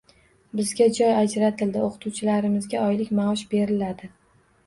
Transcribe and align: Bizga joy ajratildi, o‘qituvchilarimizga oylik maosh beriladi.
Bizga 0.59 0.85
joy 0.99 1.11
ajratildi, 1.17 1.83
o‘qituvchilarimizga 1.89 2.81
oylik 2.87 3.11
maosh 3.19 3.45
beriladi. 3.55 4.09